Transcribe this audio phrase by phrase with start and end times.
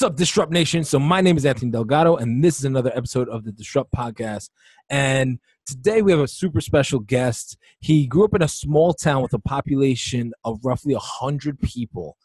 [0.00, 0.82] What's up, Disrupt Nation?
[0.82, 4.48] So, my name is Anthony Delgado, and this is another episode of the Disrupt Podcast.
[4.88, 7.58] And today we have a super special guest.
[7.80, 12.16] He grew up in a small town with a population of roughly 100 people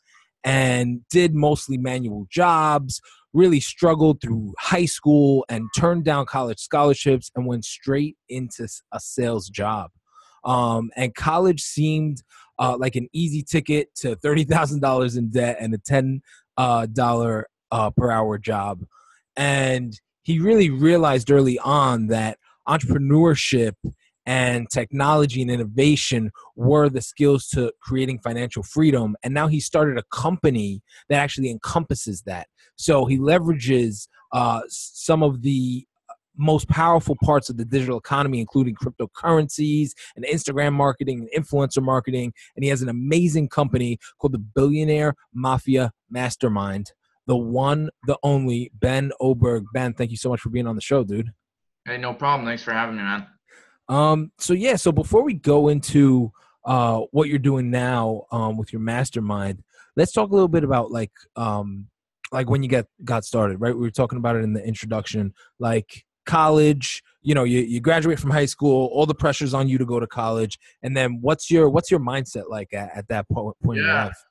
[0.45, 3.01] and did mostly manual jobs,
[3.33, 9.01] really struggled through high school and turned down college scholarships and went straight into a
[9.01, 9.91] sales job.
[10.45, 12.23] Um, and college seemed
[12.57, 16.21] uh, like an easy ticket to $30,000 in debt and a 10
[16.57, 18.85] uh, dollar uh, per hour job,
[19.35, 22.37] and he really realized early on that
[22.67, 23.73] entrepreneurship
[24.25, 29.15] and technology and innovation were the skills to creating financial freedom.
[29.23, 32.47] And now he started a company that actually encompasses that.
[32.75, 35.85] So he leverages uh, some of the
[36.37, 42.33] most powerful parts of the digital economy, including cryptocurrencies and Instagram marketing and influencer marketing.
[42.55, 46.91] And he has an amazing company called the Billionaire Mafia Mastermind.
[47.27, 49.65] The one, the only Ben Oberg.
[49.73, 51.31] Ben, thank you so much for being on the show, dude.
[51.85, 52.47] Hey, no problem.
[52.47, 53.27] Thanks for having me, man.
[53.87, 56.31] Um, so yeah, so before we go into
[56.65, 59.63] uh what you're doing now um with your mastermind,
[59.95, 61.87] let's talk a little bit about like um
[62.31, 63.75] like when you get got started, right?
[63.75, 65.33] We were talking about it in the introduction.
[65.59, 69.77] Like college you know you, you graduate from high school all the pressure's on you
[69.77, 73.27] to go to college and then what's your what's your mindset like at, at that
[73.29, 73.83] point, point yeah.
[73.83, 74.23] in your life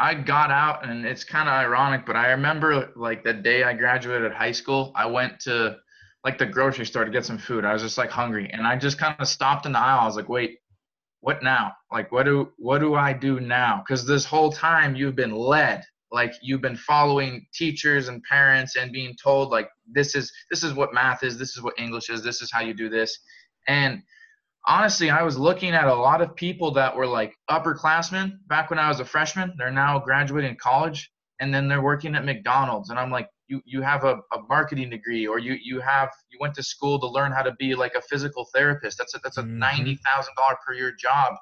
[0.00, 3.72] i got out and it's kind of ironic but i remember like the day i
[3.72, 5.76] graduated high school i went to
[6.24, 7.64] like the grocery store to get some food.
[7.64, 10.00] I was just like hungry and i just kind of stopped in the aisle.
[10.00, 10.58] I was like wait
[11.20, 11.72] what now?
[11.92, 13.82] Like what do what do i do now?
[13.84, 15.84] Because this whole time you've been led.
[16.10, 20.72] Like you've been following teachers and parents and being told like this is this is
[20.74, 23.18] what math is this is what english is this is how you do this.
[23.66, 24.02] And
[24.68, 28.78] honestly i was looking at a lot of people that were like upperclassmen back when
[28.78, 32.98] i was a freshman they're now graduating college and then they're working at mcdonald's and
[32.98, 36.54] i'm like you you have a, a marketing degree or you you have you went
[36.54, 39.42] to school to learn how to be like a physical therapist that's a that's a
[39.42, 39.62] mm-hmm.
[39.62, 39.96] $90000
[40.64, 41.34] per year job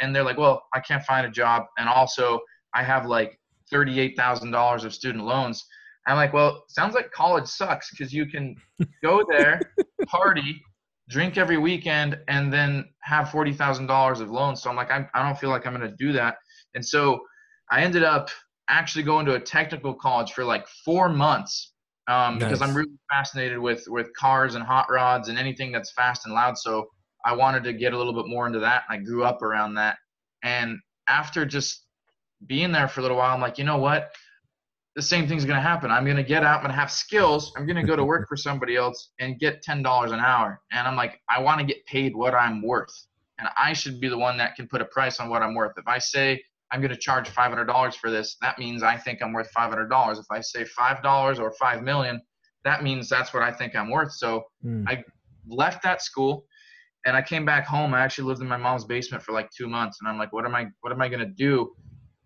[0.00, 2.40] and they're like well i can't find a job and also
[2.74, 3.38] i have like
[3.72, 5.64] $38,000 of student loans.
[6.06, 8.56] I'm like, well, sounds like college sucks because you can
[9.02, 9.60] go there,
[10.06, 10.60] party,
[11.08, 14.62] drink every weekend, and then have $40,000 of loans.
[14.62, 16.36] So I'm like, I, I don't feel like I'm going to do that.
[16.74, 17.20] And so
[17.70, 18.30] I ended up
[18.68, 21.72] actually going to a technical college for like four months
[22.08, 22.44] um, nice.
[22.44, 26.34] because I'm really fascinated with, with cars and hot rods and anything that's fast and
[26.34, 26.58] loud.
[26.58, 26.86] So
[27.24, 28.84] I wanted to get a little bit more into that.
[28.88, 29.96] I grew up around that.
[30.42, 31.84] And after just
[32.46, 34.12] being there for a little while, I'm like, you know what?
[34.98, 35.92] The same thing's going to happen.
[35.92, 36.56] I'm going to get out.
[36.56, 37.52] I'm going to have skills.
[37.56, 40.60] I'm going to go to work for somebody else and get $10 an hour.
[40.72, 43.06] And I'm like, I want to get paid what I'm worth.
[43.38, 45.74] And I should be the one that can put a price on what I'm worth.
[45.76, 46.42] If I say
[46.72, 50.18] I'm going to charge $500 for this, that means I think I'm worth $500.
[50.18, 52.20] If I say $5 or 5 million,
[52.64, 54.10] that means that's what I think I'm worth.
[54.14, 54.84] So mm.
[54.88, 55.04] I
[55.48, 56.44] left that school
[57.06, 57.94] and I came back home.
[57.94, 59.98] I actually lived in my mom's basement for like two months.
[60.00, 61.70] And I'm like, what am I, what am I going to do?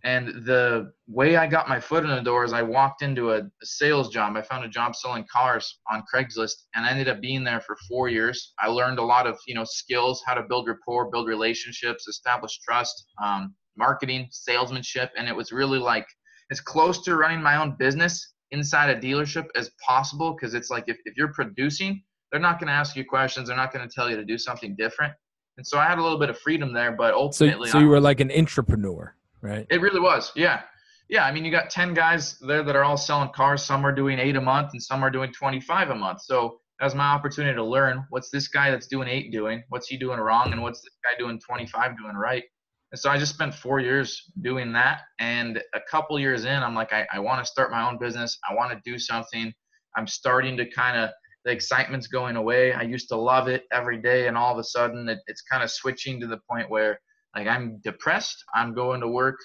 [0.04, 3.42] And the way I got my foot in the door is I walked into a,
[3.62, 4.36] sales job.
[4.36, 7.76] I found a job selling cars on Craigslist and I ended up being there for
[7.88, 8.52] four years.
[8.58, 12.58] I learned a lot of, you know, skills, how to build rapport, build relationships, establish
[12.58, 15.12] trust, um, marketing, salesmanship.
[15.16, 16.06] And it was really like
[16.50, 20.36] as close to running my own business inside a dealership as possible.
[20.36, 22.02] Cause it's like if, if you're producing,
[22.32, 23.48] they're not going to ask you questions.
[23.48, 25.12] They're not going to tell you to do something different.
[25.58, 27.88] And so I had a little bit of freedom there, but ultimately, so, so you
[27.88, 29.66] were like an entrepreneur right?
[29.70, 30.32] It really was.
[30.34, 30.62] Yeah.
[31.08, 31.24] Yeah.
[31.26, 33.62] I mean, you got 10 guys there that are all selling cars.
[33.62, 36.22] Some are doing eight a month and some are doing 25 a month.
[36.22, 39.62] So that was my opportunity to learn what's this guy that's doing eight doing?
[39.68, 40.52] What's he doing wrong?
[40.52, 42.44] And what's this guy doing 25 doing right?
[42.92, 45.02] And so I just spent four years doing that.
[45.18, 48.38] And a couple years in, I'm like, I, I want to start my own business.
[48.48, 49.52] I want to do something.
[49.96, 51.10] I'm starting to kind of,
[51.44, 52.72] the excitement's going away.
[52.72, 54.28] I used to love it every day.
[54.28, 57.00] And all of a sudden, it, it's kind of switching to the point where
[57.34, 58.44] like I'm depressed.
[58.54, 59.38] I'm going to work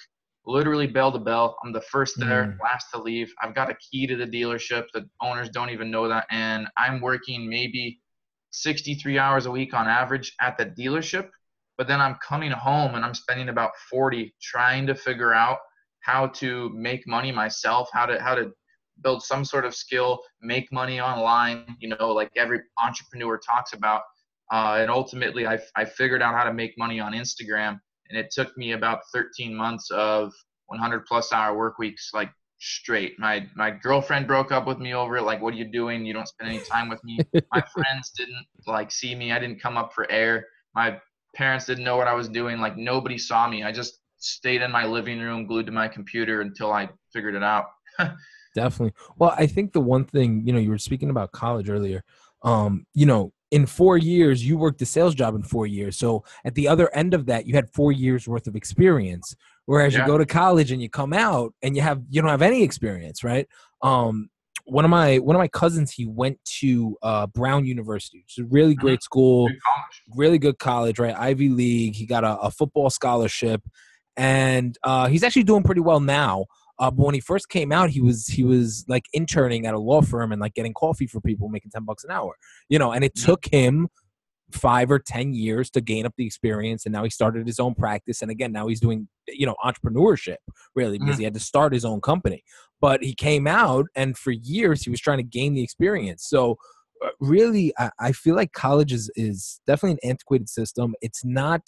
[0.48, 1.56] literally bell to bell.
[1.62, 2.62] I'm the first there, mm.
[2.62, 3.32] last to leave.
[3.42, 4.86] I've got a key to the dealership.
[4.94, 6.26] The owners don't even know that.
[6.30, 8.00] And I'm working maybe
[8.50, 11.28] 63 hours a week on average at the dealership.
[11.76, 15.58] But then I'm coming home and I'm spending about 40 trying to figure out
[16.00, 18.50] how to make money myself, how to how to
[19.02, 24.02] build some sort of skill, make money online, you know, like every entrepreneur talks about.
[24.50, 27.80] Uh, and ultimately, I, I figured out how to make money on Instagram.
[28.08, 30.32] And it took me about 13 months of
[30.66, 32.30] 100 plus hour work weeks, like
[32.60, 33.18] straight.
[33.18, 35.22] My my girlfriend broke up with me over it.
[35.22, 36.04] Like, what are you doing?
[36.04, 37.18] You don't spend any time with me.
[37.52, 39.32] My friends didn't like see me.
[39.32, 40.46] I didn't come up for air.
[40.74, 41.00] My
[41.34, 42.60] parents didn't know what I was doing.
[42.60, 43.62] Like nobody saw me.
[43.62, 47.42] I just stayed in my living room, glued to my computer until I figured it
[47.42, 47.66] out.
[48.54, 48.94] Definitely.
[49.18, 52.02] Well, I think the one thing, you know, you were speaking about college earlier.
[52.42, 55.98] Um, you know, in four years, you worked a sales job in four years.
[55.98, 59.34] So at the other end of that, you had four years worth of experience.
[59.66, 60.00] Whereas yeah.
[60.00, 62.62] you go to college and you come out and you have you don't have any
[62.62, 63.46] experience, right?
[63.82, 64.30] Um,
[64.64, 68.44] one of my one of my cousins, he went to uh, Brown University, which is
[68.44, 68.80] a really mm-hmm.
[68.80, 69.48] great school,
[70.14, 71.14] really good college, right?
[71.16, 71.96] Ivy League.
[71.96, 73.62] He got a, a football scholarship,
[74.16, 76.46] and uh, he's actually doing pretty well now.
[76.78, 79.78] Uh, but when he first came out, he was he was like interning at a
[79.78, 82.36] law firm and like getting coffee for people, making ten bucks an hour.
[82.68, 83.88] You know, and it took him
[84.52, 87.74] five or ten years to gain up the experience, and now he started his own
[87.74, 88.22] practice.
[88.22, 90.36] And again, now he's doing you know entrepreneurship
[90.74, 91.20] really because mm-hmm.
[91.20, 92.44] he had to start his own company.
[92.80, 96.26] But he came out, and for years he was trying to gain the experience.
[96.28, 96.58] So
[97.04, 100.94] uh, really, I, I feel like college is is definitely an antiquated system.
[101.00, 101.62] It's not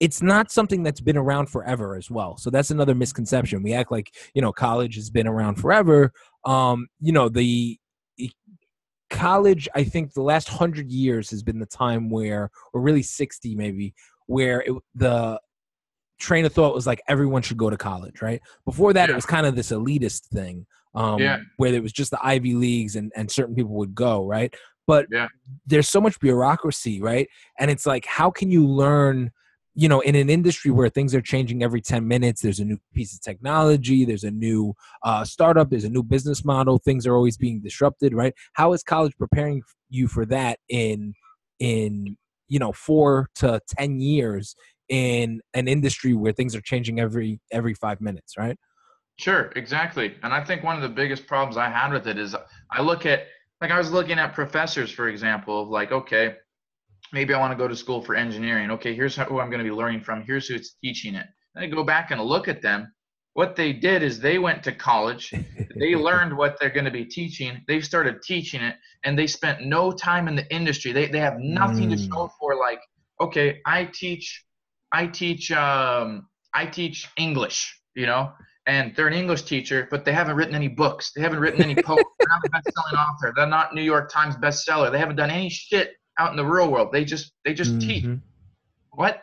[0.00, 2.38] it's not something that's been around forever as well.
[2.38, 3.62] So that's another misconception.
[3.62, 6.12] We act like, you know, college has been around forever.
[6.46, 7.78] Um, you know, the
[9.10, 13.54] college, I think the last hundred years has been the time where, or really 60
[13.54, 13.94] maybe,
[14.26, 15.38] where it, the
[16.18, 18.40] train of thought was like everyone should go to college, right?
[18.64, 19.12] Before that, yeah.
[19.12, 21.40] it was kind of this elitist thing um, yeah.
[21.58, 24.54] where it was just the Ivy Leagues and, and certain people would go, right?
[24.86, 25.28] But yeah.
[25.66, 27.28] there's so much bureaucracy, right?
[27.58, 29.30] And it's like, how can you learn–
[29.74, 32.78] you know in an industry where things are changing every 10 minutes there's a new
[32.92, 34.74] piece of technology there's a new
[35.04, 38.34] uh, startup there's a new business model things are always being disrupted right?
[38.54, 41.14] How is college preparing you for that in
[41.58, 42.16] in
[42.48, 44.56] you know four to 10 years
[44.88, 48.58] in an industry where things are changing every every five minutes right?
[49.18, 52.34] Sure exactly and i think one of the biggest problems i had with it is
[52.70, 53.26] i look at
[53.60, 56.36] like i was looking at professors for example of like okay
[57.12, 58.70] maybe I want to go to school for engineering.
[58.72, 60.22] Okay, here's who I'm going to be learning from.
[60.22, 61.26] Here's who's teaching it.
[61.54, 62.92] Then I go back and look at them.
[63.34, 65.32] What they did is they went to college,
[65.78, 69.64] they learned what they're going to be teaching, they started teaching it, and they spent
[69.64, 70.92] no time in the industry.
[70.92, 71.92] They, they have nothing mm.
[71.92, 72.30] to show mm.
[72.38, 72.80] for like,
[73.20, 74.44] okay, I teach,
[74.92, 78.32] I teach, um, I teach English, you know,
[78.66, 81.12] and they're an English teacher, but they haven't written any books.
[81.14, 82.04] They haven't written any posts.
[82.18, 83.32] they're not a best-selling author.
[83.34, 84.90] They're not New York Times bestseller.
[84.90, 86.90] They haven't done any shit out in the real world.
[86.92, 87.88] They just they just mm-hmm.
[87.88, 88.18] teach.
[88.92, 89.22] What?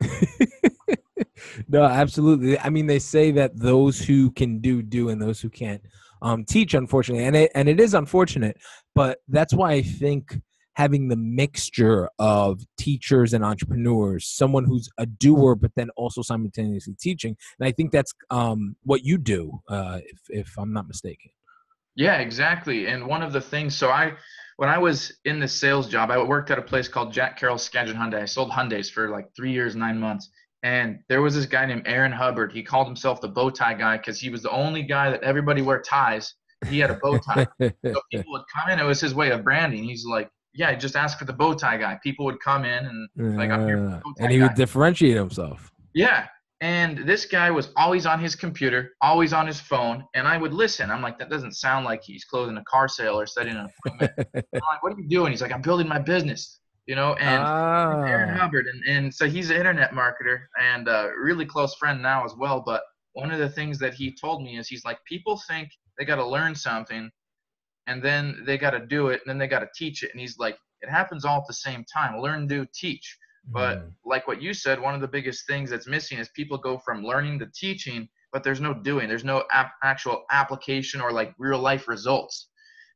[1.68, 2.58] no, absolutely.
[2.58, 5.82] I mean, they say that those who can do do, and those who can't
[6.22, 6.74] um, teach.
[6.74, 8.58] Unfortunately, and it and it is unfortunate,
[8.94, 10.38] but that's why I think
[10.74, 16.94] having the mixture of teachers and entrepreneurs, someone who's a doer but then also simultaneously
[17.00, 21.30] teaching, and I think that's um, what you do, uh, if if I'm not mistaken.
[21.96, 22.86] Yeah, exactly.
[22.86, 24.14] And one of the things, so I
[24.60, 27.56] when I was in the sales job, I worked at a place called Jack Carroll
[27.56, 28.20] Skadron Hyundai.
[28.20, 30.28] I sold Hyundais for like three years, nine months.
[30.62, 32.52] And there was this guy named Aaron Hubbard.
[32.52, 35.62] He called himself the bow tie guy because he was the only guy that everybody
[35.62, 36.34] wore ties.
[36.68, 37.46] He had a bow tie.
[37.58, 38.78] so people would come in.
[38.78, 39.82] It was his way of branding.
[39.82, 41.98] He's like, yeah, just ask for the bow tie guy.
[42.02, 42.84] People would come in
[43.16, 43.88] and like, I'm here.
[43.88, 44.44] Uh, and he guy.
[44.44, 45.72] would differentiate himself.
[45.94, 46.26] Yeah,
[46.60, 50.52] and this guy was always on his computer, always on his phone, and I would
[50.52, 50.90] listen.
[50.90, 54.12] I'm like, that doesn't sound like he's closing a car sale or setting an appointment.
[54.34, 55.30] I'm like, what are you doing?
[55.32, 57.14] He's like, I'm building my business, you know.
[57.14, 58.02] And ah.
[58.02, 62.26] Aaron Hubbard, and, and so he's an internet marketer and a really close friend now
[62.26, 62.62] as well.
[62.64, 62.82] But
[63.14, 66.16] one of the things that he told me is he's like, people think they got
[66.16, 67.10] to learn something,
[67.86, 70.10] and then they got to do it, and then they got to teach it.
[70.12, 72.20] And he's like, it happens all at the same time.
[72.20, 73.16] Learn, do, teach.
[73.48, 73.92] But mm.
[74.04, 77.04] like what you said, one of the biggest things that's missing is people go from
[77.04, 79.08] learning to teaching, but there's no doing.
[79.08, 82.48] There's no ap- actual application or like real life results.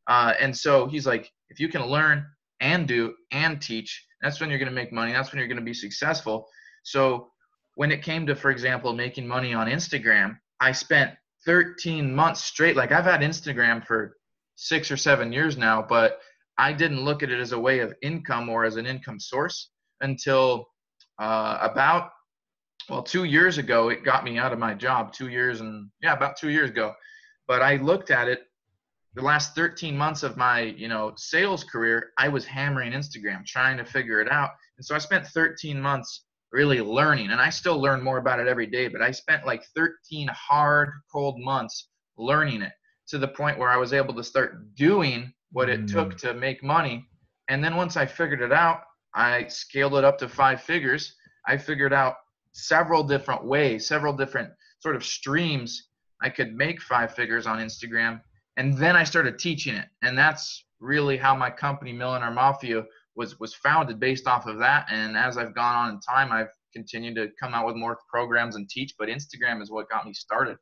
[0.06, 2.26] Uh, and so he's like, if you can learn
[2.60, 5.12] and do and teach, that's when you're going to make money.
[5.12, 6.46] That's when you're going to be successful.
[6.82, 7.30] So
[7.74, 11.12] when it came to, for example, making money on Instagram, I spent
[11.46, 12.76] 13 months straight.
[12.76, 14.16] Like I've had Instagram for
[14.56, 16.20] six or seven years now, but
[16.58, 19.70] I didn't look at it as a way of income or as an income source
[20.00, 20.66] until
[21.18, 22.10] uh, about
[22.88, 26.12] well two years ago it got me out of my job two years and yeah
[26.12, 26.92] about two years ago.
[27.46, 28.42] But i looked at it
[29.14, 33.76] the last 13 months of my you know sales career i was hammering instagram trying
[33.76, 34.50] to figure it out.
[34.76, 38.46] And so i spent 13 months really learning and i still learn more about it
[38.46, 42.72] every day but i spent like 13 hard cold months learning it
[43.08, 45.92] to the point where i was able to start doing what it mm.
[45.92, 47.06] took to make money.
[47.48, 48.82] And then once i figured it out
[49.14, 51.14] I scaled it up to five figures.
[51.46, 52.16] I figured out
[52.52, 55.88] several different ways, several different sort of streams
[56.22, 58.20] I could make five figures on Instagram.
[58.56, 59.86] And then I started teaching it.
[60.02, 62.84] And that's really how my company, Millionaire Mafia,
[63.16, 64.86] was was founded based off of that.
[64.90, 68.56] And as I've gone on in time, I've continued to come out with more programs
[68.56, 68.94] and teach.
[68.98, 70.56] But Instagram is what got me started.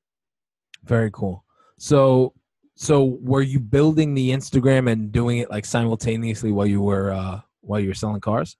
[0.84, 1.44] Very cool.
[1.78, 2.34] So
[2.74, 7.40] so were you building the Instagram and doing it like simultaneously while you were uh
[7.62, 8.56] while you were selling cars?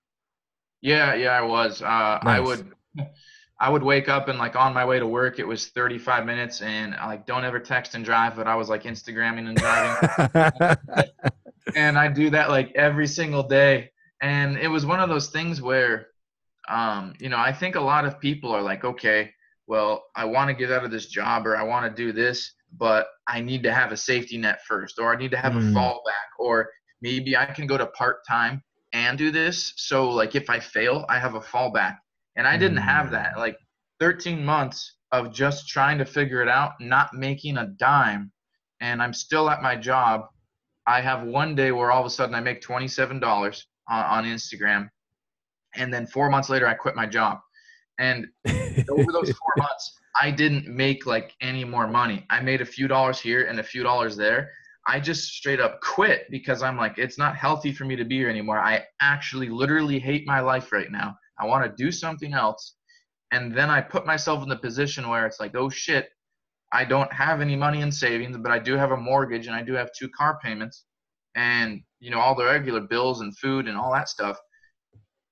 [0.81, 1.83] Yeah, yeah, I was.
[1.83, 2.25] Uh, nice.
[2.25, 2.73] I would,
[3.61, 6.61] I would wake up and like on my way to work, it was 35 minutes,
[6.63, 11.07] and I like don't ever text and drive, but I was like Instagramming and driving,
[11.77, 15.63] and I do that like every single day, and it was one of those things
[15.63, 16.09] where,
[16.69, 19.31] um, you know, I think a lot of people are like, okay,
[19.69, 22.55] well, I want to get out of this job or I want to do this,
[22.77, 25.71] but I need to have a safety net first, or I need to have mm.
[25.71, 26.69] a fallback, or
[27.01, 29.73] maybe I can go to part time and do this.
[29.77, 31.97] So like if I fail, I have a fallback.
[32.37, 33.35] And I didn't have that.
[33.35, 33.39] Mm.
[33.39, 33.57] Like
[34.01, 38.33] 13 months of just trying to figure it out, not making a dime,
[38.81, 40.23] and I'm still at my job.
[40.87, 43.23] I have one day where all of a sudden I make $27
[43.89, 44.89] on, on Instagram,
[45.77, 47.39] and then four months later I quit my job.
[47.99, 48.27] And
[48.91, 52.27] over those four months, I didn't make like any more money.
[52.31, 54.51] I made a few dollars here and a few dollars there,
[54.93, 58.19] I just straight up quit because I'm like, it's not healthy for me to be
[58.19, 58.59] here anymore.
[58.59, 61.17] I actually literally hate my life right now.
[61.41, 62.75] I want to do something else.
[63.31, 66.11] And then I put myself in the position where it's like, oh shit,
[66.75, 69.63] I don't have any money in savings, but I do have a mortgage and I
[69.63, 70.85] do have two car payments
[71.35, 74.39] and, you know, all the regular bills and food and all that stuff.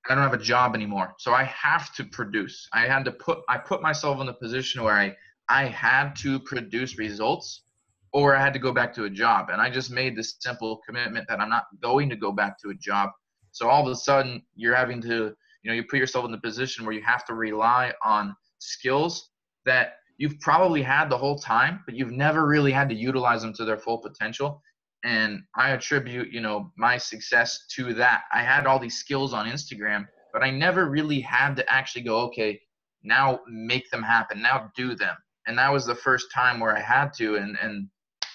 [0.08, 1.12] I don't have a job anymore.
[1.18, 2.66] So I have to produce.
[2.72, 5.14] I had to put, I put myself in the position where I,
[5.50, 7.64] I had to produce results
[8.12, 9.50] or I had to go back to a job.
[9.50, 12.70] And I just made this simple commitment that I'm not going to go back to
[12.70, 13.10] a job.
[13.52, 16.38] So all of a sudden, you're having to, you know, you put yourself in the
[16.38, 19.30] position where you have to rely on skills
[19.64, 23.52] that you've probably had the whole time, but you've never really had to utilize them
[23.54, 24.62] to their full potential.
[25.04, 28.24] And I attribute, you know, my success to that.
[28.32, 32.20] I had all these skills on Instagram, but I never really had to actually go,
[32.26, 32.60] okay,
[33.02, 35.16] now make them happen, now do them.
[35.46, 37.36] And that was the first time where I had to.
[37.36, 37.88] And, and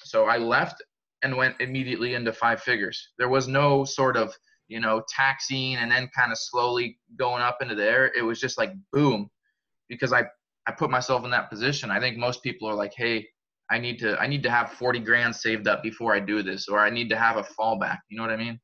[0.05, 0.81] so I left
[1.23, 3.09] and went immediately into five figures.
[3.17, 4.33] There was no sort of,
[4.67, 8.11] you know, taxing and then kind of slowly going up into there.
[8.15, 9.29] It was just like boom,
[9.89, 10.25] because I
[10.67, 11.91] I put myself in that position.
[11.91, 13.27] I think most people are like, hey,
[13.71, 16.67] I need to I need to have 40 grand saved up before I do this,
[16.67, 17.99] or I need to have a fallback.
[18.09, 18.59] You know what I mean?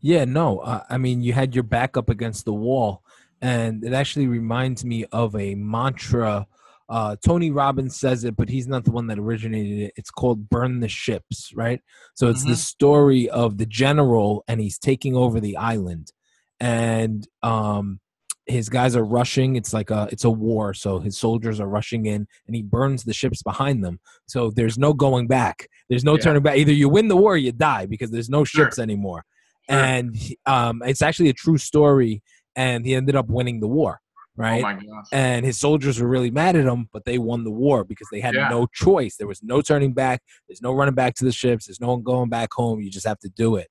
[0.00, 0.60] Yeah, no.
[0.60, 3.04] Uh, I mean, you had your back up against the wall,
[3.42, 6.46] and it actually reminds me of a mantra
[6.90, 9.92] uh, Tony Robbins says it, but he's not the one that originated it.
[9.96, 11.80] It's called "Burn the Ships," right?
[12.14, 12.50] So it's mm-hmm.
[12.50, 16.12] the story of the general, and he's taking over the island,
[16.58, 18.00] and um,
[18.46, 19.54] his guys are rushing.
[19.54, 23.04] It's like a it's a war, so his soldiers are rushing in, and he burns
[23.04, 24.00] the ships behind them.
[24.26, 25.68] So there's no going back.
[25.88, 26.22] There's no yeah.
[26.22, 26.56] turning back.
[26.56, 28.82] Either you win the war, or you die because there's no ships sure.
[28.82, 29.24] anymore.
[29.70, 29.78] Sure.
[29.78, 30.16] And
[30.46, 32.20] um, it's actually a true story,
[32.56, 34.00] and he ended up winning the war
[34.40, 34.64] right?
[34.64, 38.08] Oh and his soldiers were really mad at him, but they won the war because
[38.10, 38.48] they had yeah.
[38.48, 39.16] no choice.
[39.16, 40.22] There was no turning back.
[40.48, 41.66] There's no running back to the ships.
[41.66, 42.80] There's no one going back home.
[42.80, 43.68] You just have to do it.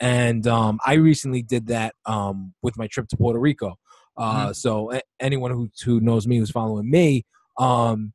[0.00, 3.74] And um, I recently did that um, with my trip to Puerto Rico.
[4.16, 4.52] Uh, mm-hmm.
[4.52, 7.24] So a- anyone who who knows me, who's following me,
[7.58, 8.12] um,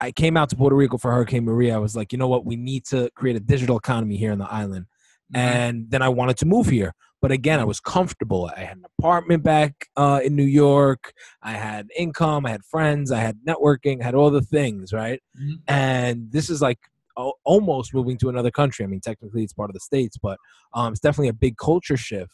[0.00, 1.74] I came out to Puerto Rico for Hurricane Maria.
[1.74, 2.46] I was like, you know what?
[2.46, 4.86] We need to create a digital economy here in the island.
[5.34, 5.46] Mm-hmm.
[5.46, 6.94] And then I wanted to move here.
[7.20, 8.50] But again, I was comfortable.
[8.56, 11.12] I had an apartment back uh, in New York.
[11.42, 12.46] I had income.
[12.46, 13.10] I had friends.
[13.10, 14.00] I had networking.
[14.00, 15.20] I had all the things, right?
[15.40, 15.54] Mm-hmm.
[15.66, 16.78] And this is like
[17.44, 18.84] almost moving to another country.
[18.84, 20.38] I mean, technically it's part of the states, but
[20.74, 22.32] um, it's definitely a big culture shift.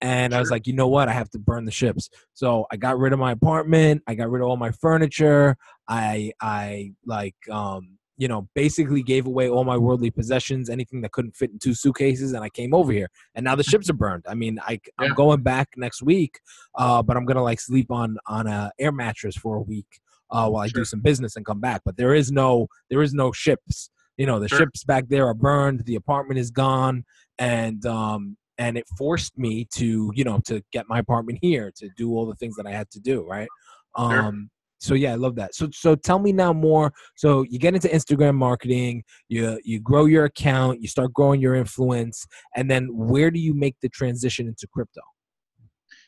[0.00, 0.36] And sure.
[0.36, 1.08] I was like, you know what?
[1.08, 2.08] I have to burn the ships.
[2.34, 4.02] So I got rid of my apartment.
[4.06, 5.56] I got rid of all my furniture.
[5.88, 11.12] I I like um, you know, basically gave away all my worldly possessions, anything that
[11.12, 13.08] couldn't fit in two suitcases, and I came over here.
[13.36, 14.24] And now the ships are burned.
[14.28, 16.40] I mean, I, I'm going back next week,
[16.74, 20.48] uh, but I'm gonna like sleep on on a air mattress for a week uh,
[20.48, 20.80] while I sure.
[20.80, 21.82] do some business and come back.
[21.84, 23.90] But there is no there is no ships.
[24.16, 24.58] You know, the sure.
[24.58, 25.84] ships back there are burned.
[25.84, 27.04] The apartment is gone,
[27.38, 31.88] and um, and it forced me to you know to get my apartment here to
[31.96, 33.24] do all the things that I had to do.
[33.24, 33.48] Right.
[33.96, 34.48] Sure.
[34.78, 35.54] So yeah, I love that.
[35.54, 36.92] So so tell me now more.
[37.16, 41.54] So you get into Instagram marketing, you you grow your account, you start growing your
[41.54, 45.00] influence, and then where do you make the transition into crypto?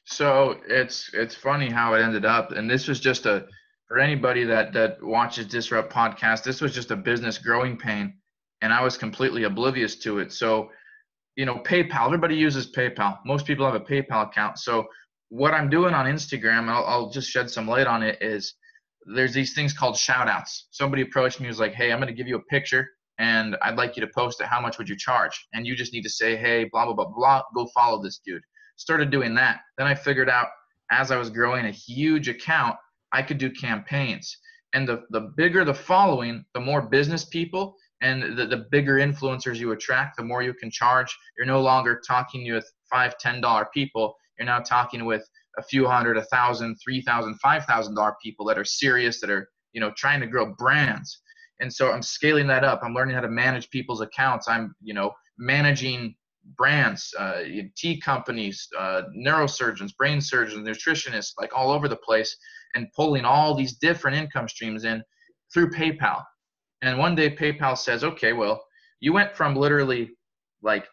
[0.05, 3.47] So it's it's funny how it ended up, and this was just a
[3.87, 6.45] for anybody that that watches Disrupt podcast.
[6.45, 8.15] This was just a business growing pain,
[8.63, 10.33] and I was completely oblivious to it.
[10.33, 10.71] So,
[11.37, 12.07] you know, PayPal.
[12.07, 13.19] Everybody uses PayPal.
[13.27, 14.59] Most people have a PayPal account.
[14.59, 14.87] So
[15.31, 18.55] what I'm doing on Instagram, I'll, I'll just shed some light on it, is
[19.17, 20.69] there's these things called shout outs.
[20.71, 22.87] Somebody approached me, was like, hey, I'm going to give you a picture
[23.19, 24.47] and I'd like you to post it.
[24.47, 25.37] How much would you charge?
[25.55, 28.43] And you just need to say, hey, blah, blah, blah, blah, go follow this dude.
[28.77, 29.61] Started doing that.
[29.79, 30.49] Then I figured out
[30.91, 32.77] as I was growing a huge account,
[33.13, 34.37] I could do campaigns.
[34.75, 39.57] And the, the bigger the following, the more business people And the, the bigger influencers
[39.59, 41.17] you attract, the more you can charge.
[41.37, 44.17] You're no longer talking with five, ten dollar people.
[44.41, 45.29] You're now talking with
[45.59, 49.29] a few hundred, a thousand, three thousand, five thousand dollar people that are serious, that
[49.29, 51.21] are you know trying to grow brands.
[51.61, 52.81] And so I'm scaling that up.
[52.83, 54.49] I'm learning how to manage people's accounts.
[54.49, 56.15] I'm you know managing
[56.57, 57.43] brands, uh,
[57.77, 62.35] tea companies, uh, neurosurgeons, brain surgeons, nutritionists, like all over the place,
[62.75, 65.03] and pulling all these different income streams in
[65.53, 66.25] through PayPal.
[66.81, 68.65] And one day PayPal says, okay, well,
[69.01, 70.13] you went from literally
[70.63, 70.87] like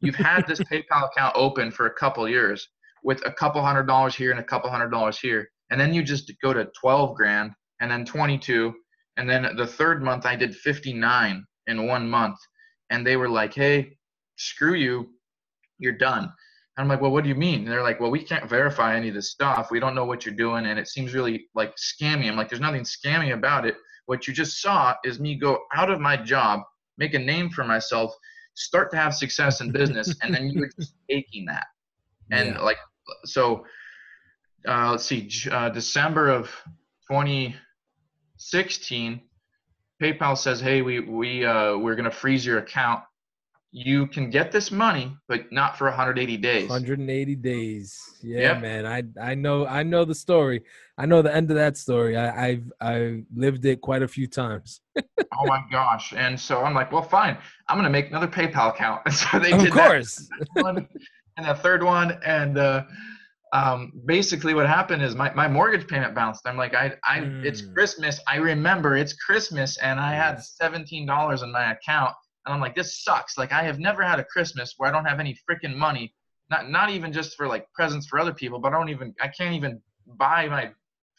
[0.00, 2.66] you've had this PayPal account open for a couple years
[3.06, 5.48] with a couple hundred dollars here and a couple hundred dollars here.
[5.70, 8.74] And then you just go to 12 grand and then 22.
[9.16, 12.36] And then the third month I did 59 in one month.
[12.90, 13.96] And they were like, hey,
[14.34, 15.08] screw you,
[15.78, 16.24] you're done.
[16.24, 16.32] And
[16.82, 17.60] I'm like, well, what do you mean?
[17.60, 19.70] And they're like, well, we can't verify any of this stuff.
[19.70, 20.66] We don't know what you're doing.
[20.66, 22.28] And it seems really like scammy.
[22.28, 23.76] I'm like, there's nothing scammy about it.
[24.06, 26.60] What you just saw is me go out of my job,
[26.98, 28.12] make a name for myself,
[28.54, 31.66] start to have success in business, and then you were just taking that.
[32.32, 32.60] And yeah.
[32.60, 32.78] like,
[33.24, 33.64] so
[34.66, 36.46] uh, let's see, uh, December of
[37.10, 39.20] 2016,
[40.02, 43.02] PayPal says, hey, we, we, uh, we're going to freeze your account
[43.78, 46.70] you can get this money, but not for 180 days.
[46.70, 48.00] 180 days.
[48.22, 48.62] Yeah, yep.
[48.62, 48.86] man.
[48.86, 50.62] I I know I know the story.
[50.96, 52.16] I know the end of that story.
[52.16, 54.80] I I've I lived it quite a few times.
[54.98, 56.14] oh my gosh!
[56.16, 57.36] And so I'm like, well, fine.
[57.68, 59.02] I'm gonna make another PayPal account.
[59.04, 60.26] And so they of did course.
[60.54, 60.86] That
[61.36, 62.84] and the third one, and uh,
[63.52, 66.42] um, basically what happened is my, my mortgage payment bounced.
[66.46, 67.44] I'm like, I, I, mm.
[67.44, 68.20] it's Christmas.
[68.26, 72.14] I remember it's Christmas, and I had seventeen dollars in my account
[72.46, 73.36] and I'm like, this sucks.
[73.36, 76.14] Like I have never had a Christmas where I don't have any freaking money.
[76.48, 79.28] Not not even just for like presents for other people, but I don't even I
[79.28, 80.70] can't even buy my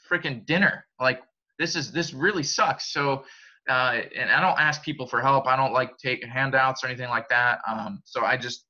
[0.10, 0.86] freaking dinner.
[1.00, 1.22] Like
[1.60, 2.94] this is this really sucks.
[2.94, 3.26] So
[3.70, 5.46] uh, and I don't ask people for help.
[5.46, 7.60] I don't like take handouts or anything like that.
[7.68, 8.66] Um, so I just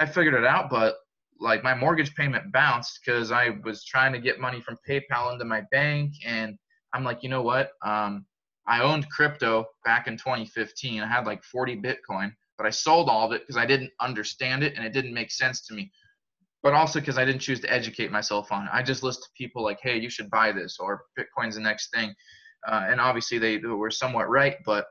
[0.00, 0.96] I figured it out, but
[1.40, 5.44] like my mortgage payment bounced because I was trying to get money from PayPal into
[5.44, 6.56] my bank, and
[6.92, 7.70] I'm like, you know what?
[7.84, 8.26] Um,
[8.66, 11.02] I owned crypto back in 2015.
[11.02, 14.62] I had like 40 Bitcoin, but I sold all of it because I didn't understand
[14.62, 15.90] it and it didn't make sense to me.
[16.62, 18.70] But also because I didn't choose to educate myself on it.
[18.72, 21.90] I just listened to people like, hey, you should buy this or Bitcoin's the next
[21.94, 22.14] thing.
[22.66, 24.86] Uh, and obviously they were somewhat right, but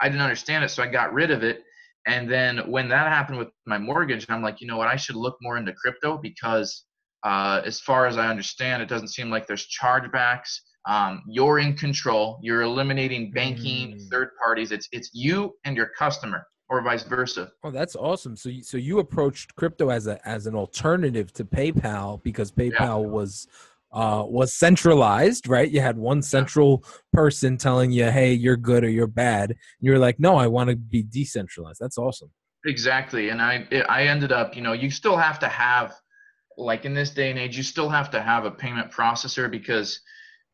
[0.00, 0.68] I didn't understand it.
[0.70, 1.62] So I got rid of it.
[2.06, 4.88] And then when that happened with my mortgage, I'm like, you know what?
[4.88, 6.84] I should look more into crypto because
[7.22, 11.76] uh, as far as I understand, it doesn't seem like there's chargebacks um, you're in
[11.76, 12.38] control.
[12.42, 14.10] You're eliminating banking, mm.
[14.10, 14.72] third parties.
[14.72, 17.52] It's it's you and your customer, or vice versa.
[17.62, 18.36] Oh, that's awesome.
[18.36, 23.02] So you, so you approached crypto as a as an alternative to PayPal because PayPal
[23.02, 23.08] yeah.
[23.08, 23.46] was
[23.92, 25.70] uh, was centralized, right?
[25.70, 29.92] You had one central person telling you, "Hey, you're good or you're bad." And you
[29.92, 32.30] were like, "No, I want to be decentralized." That's awesome.
[32.64, 35.94] Exactly, and I I ended up, you know, you still have to have,
[36.56, 40.00] like in this day and age, you still have to have a payment processor because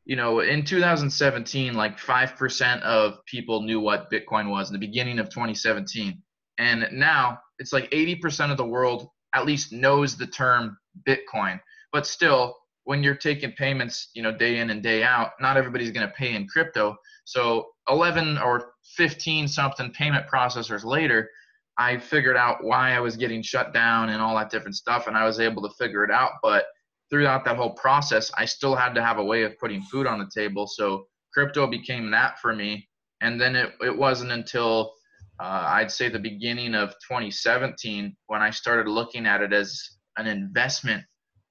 [0.08, 5.18] you know, in 2017, like 5% of people knew what Bitcoin was in the beginning
[5.18, 6.22] of 2017.
[6.56, 11.60] And now it's like 80% of the world at least knows the term Bitcoin.
[11.92, 12.56] But still,
[12.88, 16.14] when you're taking payments, you know, day in and day out, not everybody's going to
[16.14, 16.96] pay in crypto.
[17.24, 21.28] So 11 or 15 something payment processors later,
[21.76, 25.06] I figured out why I was getting shut down and all that different stuff.
[25.06, 26.30] And I was able to figure it out.
[26.42, 26.64] But
[27.10, 30.18] throughout that whole process, I still had to have a way of putting food on
[30.18, 30.66] the table.
[30.66, 32.88] So crypto became that for me.
[33.20, 34.94] And then it, it wasn't until
[35.38, 39.78] uh, I'd say the beginning of 2017 when I started looking at it as
[40.16, 41.04] an investment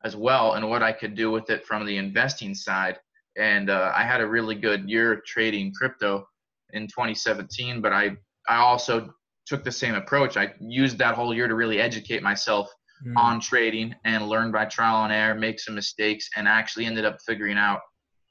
[0.08, 2.98] as well and what I could do with it from the investing side.
[3.38, 6.26] And uh, I had a really good year trading crypto
[6.72, 8.16] in 2017, but I,
[8.50, 9.14] I also
[9.46, 10.38] took the same approach.
[10.38, 12.70] I used that whole year to really educate myself
[13.06, 13.14] mm.
[13.18, 17.18] on trading and learn by trial and error, make some mistakes, and actually ended up
[17.26, 17.82] figuring out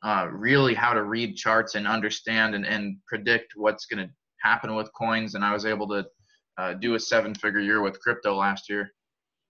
[0.03, 4.12] uh, really how to read charts and understand and, and predict what's going to
[4.43, 5.35] happen with coins.
[5.35, 6.07] And I was able to
[6.59, 8.91] uh, do a seven figure year with crypto last year.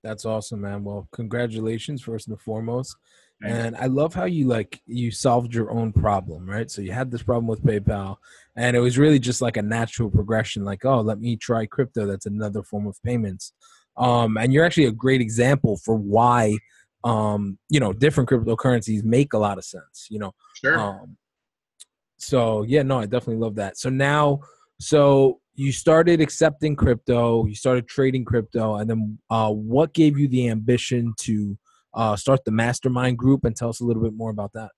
[0.07, 0.85] That's awesome, man.
[0.85, 2.97] Well, congratulations first and foremost.
[3.45, 6.71] And I love how you like you solved your own problem, right?
[6.71, 8.16] So you had this problem with PayPal,
[8.55, 10.64] and it was really just like a natural progression.
[10.64, 12.07] Like, oh, let me try crypto.
[12.07, 13.53] That's another form of payments.
[13.97, 16.57] Um, and you're actually a great example for why,
[17.05, 20.33] um, you know, different cryptocurrencies make a lot of sense, you know.
[20.55, 20.79] Sure.
[20.79, 21.16] Um,
[22.16, 23.77] so yeah, no, I definitely love that.
[23.77, 24.40] So now,
[24.81, 30.29] so you started accepting crypto, you started trading crypto, and then uh, what gave you
[30.29, 31.59] the ambition to
[31.95, 33.45] uh, start the mastermind group?
[33.45, 34.71] And tell us a little bit more about that.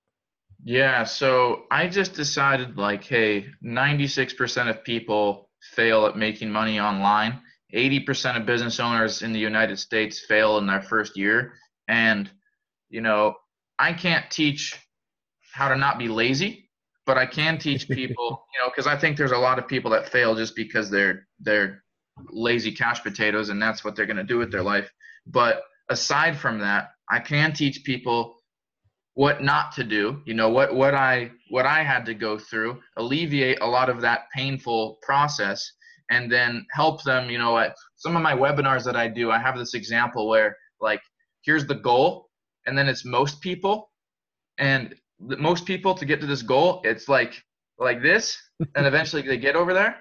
[0.64, 7.41] Yeah, so I just decided like, hey, 96% of people fail at making money online.
[7.75, 11.53] 80% of business owners in the United States fail in their first year.
[11.87, 12.31] And,
[12.88, 13.35] you know,
[13.79, 14.75] I can't teach
[15.53, 16.67] how to not be lazy,
[17.09, 19.90] but I can teach people, you know, because I think there's a lot of people
[19.92, 21.83] that fail just because they're they're
[22.29, 24.90] lazy cash potatoes and that's what they're going to do with their life.
[25.27, 28.37] But aside from that, I can teach people
[29.14, 32.81] what not to do you know what what i what i had to go through
[32.99, 35.73] alleviate a lot of that painful process
[36.09, 39.37] and then help them you know at some of my webinars that i do i
[39.37, 41.01] have this example where like
[41.42, 42.29] here's the goal
[42.66, 43.90] and then it's most people
[44.59, 47.42] and most people to get to this goal it's like
[47.78, 48.37] like this
[48.74, 49.96] and eventually they get over there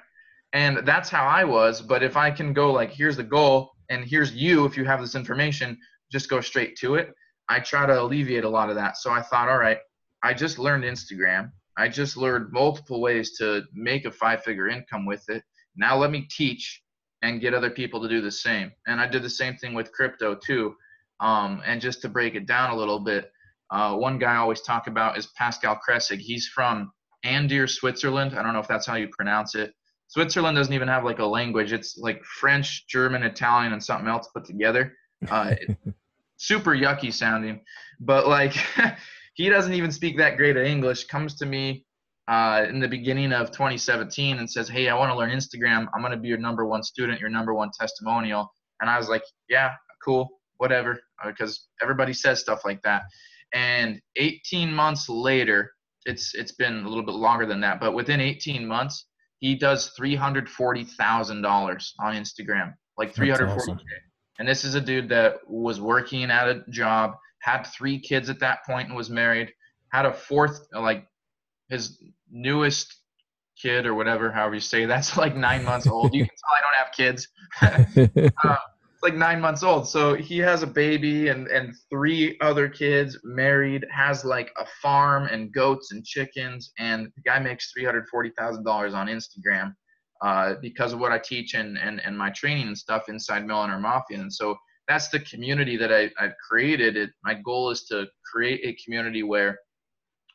[0.53, 4.03] and that's how i was but if i can go like here's the goal and
[4.05, 5.77] here's you if you have this information
[6.11, 7.13] just go straight to it
[7.49, 8.97] I try to alleviate a lot of that.
[8.97, 9.77] So I thought, all right,
[10.23, 11.51] I just learned Instagram.
[11.77, 15.43] I just learned multiple ways to make a five figure income with it.
[15.75, 16.81] Now let me teach
[17.21, 18.71] and get other people to do the same.
[18.87, 20.75] And I did the same thing with crypto too.
[21.19, 23.31] Um, and just to break it down a little bit,
[23.71, 26.17] uh, one guy I always talk about is Pascal Kresge.
[26.17, 26.91] He's from
[27.25, 28.37] Andir, Switzerland.
[28.37, 29.73] I don't know if that's how you pronounce it.
[30.07, 31.73] Switzerland doesn't even have like a language.
[31.73, 34.93] It's like French, German, Italian, and something else put together.
[35.29, 35.55] Uh,
[36.37, 37.61] super yucky sounding,
[37.99, 38.53] but like
[39.33, 41.05] he doesn't even speak that great of English.
[41.05, 41.85] Comes to me
[42.27, 45.87] uh, in the beginning of 2017 and says, "Hey, I want to learn Instagram.
[45.93, 49.09] I'm going to be your number one student, your number one testimonial." And I was
[49.09, 53.03] like, "Yeah, cool, whatever," because uh, everybody says stuff like that.
[53.53, 55.71] And 18 months later,
[56.05, 59.07] it's it's been a little bit longer than that, but within 18 months,
[59.39, 63.55] he does $340,000 on Instagram, like 340k.
[63.55, 63.79] Awesome.
[64.39, 68.39] And this is a dude that was working at a job, had three kids at
[68.39, 69.51] that point, and was married.
[69.91, 71.07] Had a fourth, like
[71.69, 72.93] his newest
[73.61, 76.13] kid or whatever, however you say that's like nine months old.
[76.13, 77.27] You can tell I don't have kids.
[78.43, 78.55] uh,
[79.01, 79.87] like nine months old.
[79.87, 85.27] So he has a baby and and three other kids, married, has like a farm
[85.27, 89.73] and goats and chickens, and the guy makes three hundred forty thousand dollars on Instagram
[90.21, 93.79] uh, because of what I teach and, and, and my training and stuff inside Millionaire
[93.79, 94.19] Mafia.
[94.19, 94.55] And so
[94.87, 96.97] that's the community that I, I've created.
[96.97, 99.59] It, my goal is to create a community where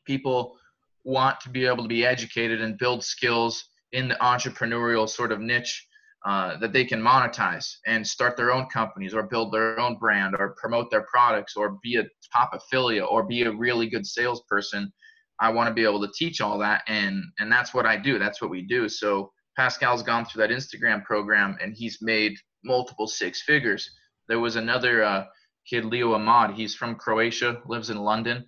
[0.06, 0.56] people
[1.04, 5.40] want to be able to be educated and build skills in the entrepreneurial sort of
[5.40, 5.86] niche
[6.24, 10.36] uh, that they can monetize and start their own companies or build their own brand
[10.38, 14.92] or promote their products or be a top affiliate or be a really good salesperson.
[15.40, 18.18] I want to be able to teach all that and and that's what I do.
[18.18, 18.88] That's what we do.
[18.88, 23.90] So Pascal's gone through that Instagram program and he's made multiple six figures.
[24.28, 25.24] There was another uh,
[25.68, 26.54] kid, Leo Ahmad.
[26.54, 28.44] He's from Croatia, lives in London.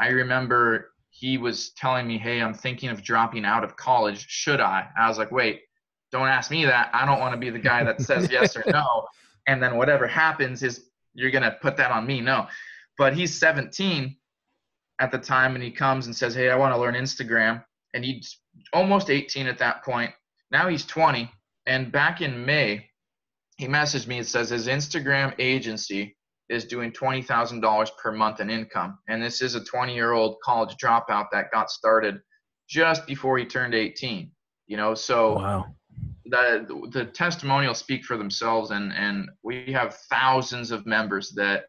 [0.00, 4.26] I remember he was telling me, "Hey, I'm thinking of dropping out of college.
[4.28, 5.62] Should I?" I was like, "Wait,
[6.12, 6.90] don't ask me that.
[6.92, 9.06] I don't want to be the guy that says yes or no,
[9.46, 12.46] and then whatever happens is you're gonna put that on me." No,
[12.96, 14.16] but he's 17
[15.00, 18.04] at the time, and he comes and says, "Hey, I want to learn Instagram," and
[18.04, 18.38] he's
[18.72, 20.12] almost 18 at that point
[20.50, 21.30] now he's 20.
[21.66, 22.88] And back in May,
[23.56, 26.16] he messaged me and says his Instagram agency
[26.48, 28.98] is doing $20,000 per month in income.
[29.08, 32.20] And this is a 20 year old college dropout that got started
[32.68, 34.30] just before he turned 18.
[34.66, 35.66] You know, so wow.
[36.30, 38.70] The, the testimonials speak for themselves.
[38.70, 41.64] And, and we have thousands of members that,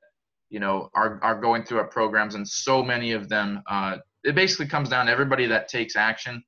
[0.50, 2.36] you know, are, are going through our programs.
[2.36, 6.44] And so many of them, uh, it basically comes down to everybody that takes action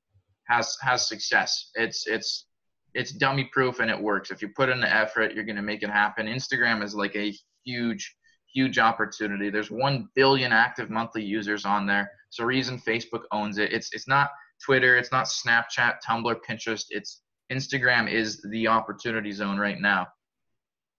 [0.52, 1.70] has has success.
[1.74, 2.46] It's it's
[2.94, 4.30] it's dummy proof and it works.
[4.30, 6.26] If you put in the effort, you're gonna make it happen.
[6.26, 8.16] Instagram is like a huge
[8.52, 9.48] huge opportunity.
[9.48, 12.10] There's one billion active monthly users on there.
[12.30, 13.72] So reason Facebook owns it.
[13.72, 14.30] It's it's not
[14.64, 16.84] Twitter, it's not Snapchat, Tumblr, Pinterest.
[16.90, 20.08] It's Instagram is the opportunity zone right now.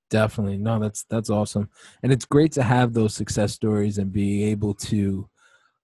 [0.10, 0.58] Definitely.
[0.58, 1.69] No, that's that's awesome.
[2.03, 5.27] And it's great to have those success stories and be able to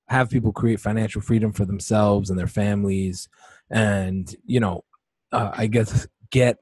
[0.10, 3.30] have people create financial freedom for themselves and their families
[3.70, 4.84] and you know
[5.32, 6.58] uh, i guess get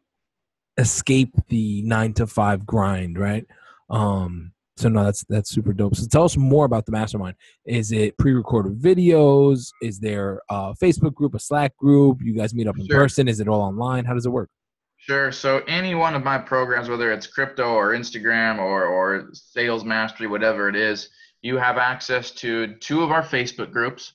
[0.77, 3.45] escape the nine to five grind right
[3.89, 5.95] um so no that's that's super dope.
[5.95, 7.35] So tell us more about the mastermind.
[7.65, 9.69] Is it pre-recorded videos?
[9.81, 12.19] Is there a facebook group a slack group?
[12.21, 12.97] You guys meet up in sure.
[12.97, 13.27] person?
[13.27, 14.05] Is it all online?
[14.05, 14.49] How does it work?
[14.97, 15.31] Sure.
[15.31, 20.27] So any one of my programs, whether it's crypto or Instagram or, or sales mastery,
[20.27, 21.09] whatever it is,
[21.41, 24.13] you have access to two of our Facebook groups,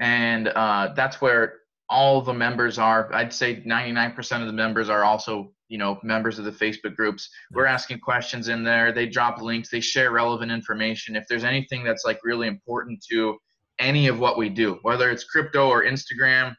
[0.00, 3.10] and uh, that's where all the members are.
[3.14, 7.28] I'd say 99% of the members are also, you know, members of the Facebook groups.
[7.50, 8.92] We're asking questions in there.
[8.92, 9.70] They drop links.
[9.70, 11.16] They share relevant information.
[11.16, 13.36] If there's anything that's like really important to
[13.80, 16.54] any of what we do, whether it's crypto or Instagram,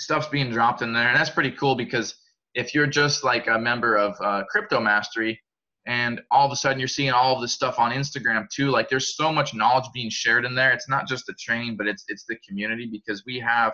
[0.00, 2.16] stuff's being dropped in there, and that's pretty cool because
[2.54, 5.40] if you're just like a member of uh, Crypto Mastery,
[5.86, 8.88] and all of a sudden you're seeing all of this stuff on Instagram too, like
[8.88, 10.72] there's so much knowledge being shared in there.
[10.72, 13.72] It's not just the training, but it's it's the community because we have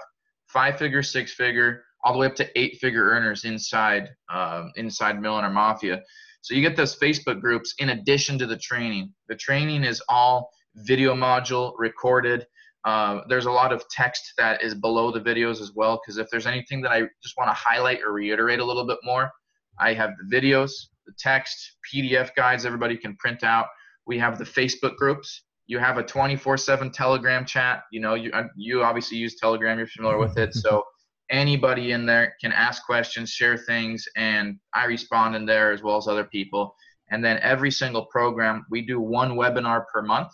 [0.48, 5.20] five figure, six figure, all the way up to eight figure earners inside um, inside
[5.20, 6.02] Millionaire Mafia.
[6.42, 9.12] So you get those Facebook groups in addition to the training.
[9.28, 12.46] The training is all video module recorded.
[12.84, 16.28] Uh, there's a lot of text that is below the videos as well because if
[16.30, 19.30] there's anything that I just want to highlight or reiterate a little bit more,
[19.80, 20.70] I have the videos,
[21.06, 23.66] the text, PDF guides everybody can print out.
[24.06, 25.44] We have the Facebook groups.
[25.66, 27.84] You have a 24/7 Telegram chat.
[27.90, 29.78] You know, you uh, you obviously use Telegram.
[29.78, 30.84] You're familiar with it, so
[31.30, 35.96] anybody in there can ask questions, share things, and I respond in there as well
[35.96, 36.74] as other people.
[37.10, 40.32] And then every single program, we do one webinar per month.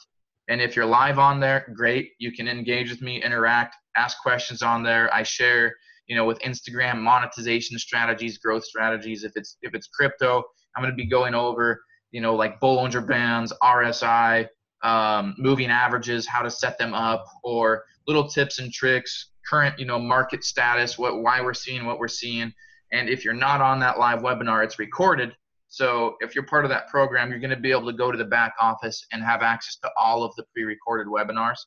[0.48, 2.11] And if you're live on there, great.
[2.18, 5.12] You can engage with me, interact, ask questions on there.
[5.14, 5.74] I share,
[6.07, 9.22] you know, with Instagram monetization strategies, growth strategies.
[9.22, 10.42] If it's if it's crypto,
[10.74, 14.48] I'm going to be going over, you know, like Bollinger Bands, RSI,
[14.83, 19.84] um, moving averages, how to set them up, or little tips and tricks, current you
[19.84, 22.52] know market status what why we're seeing what we're seeing.
[22.92, 25.34] And if you're not on that live webinar it's recorded.
[25.68, 28.18] So if you're part of that program you're going to be able to go to
[28.18, 31.58] the back office and have access to all of the pre-recorded webinars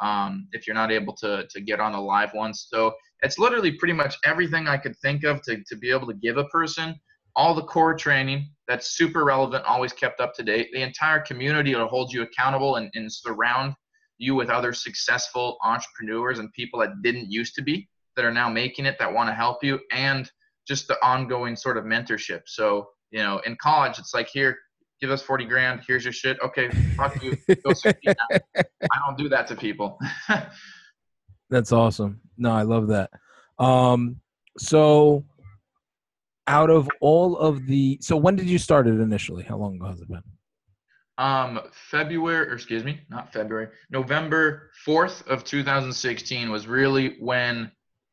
[0.00, 2.66] um, if you're not able to, to get on the live ones.
[2.70, 6.14] So it's literally pretty much everything i could think of to, to be able to
[6.14, 6.94] give a person.
[7.36, 10.68] All the core training that's super relevant always kept up to date.
[10.72, 13.74] The entire community will hold you accountable and, and surround
[14.20, 18.50] you with other successful entrepreneurs and people that didn't used to be that are now
[18.50, 20.30] making it that want to help you and
[20.68, 22.42] just the ongoing sort of mentorship.
[22.46, 24.56] So you know in college it's like here
[25.00, 26.38] give us 40 grand here's your shit.
[26.44, 27.36] Okay fuck you.
[27.64, 29.98] Go i don't do that to people.
[31.50, 32.20] That's awesome.
[32.36, 33.10] No i love that.
[33.58, 34.20] Um
[34.58, 35.24] so
[36.46, 39.44] out of all of the so when did you start it initially?
[39.44, 40.22] How long ago has it been
[41.18, 47.70] um, February, or excuse me, not February, November 4th of 2016 was really when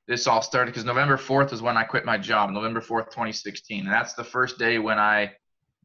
[0.08, 3.86] this all started because November 4th is when I quit my job, November 4th, 2016.
[3.86, 5.32] And that's the first day when I